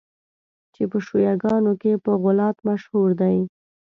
[0.73, 3.37] چي په شیعه ګانو کي په غُلات مشهور دي.